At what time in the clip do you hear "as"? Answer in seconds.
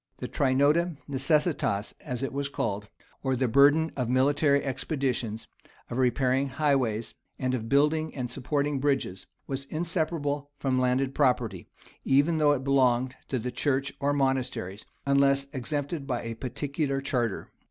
2.01-2.23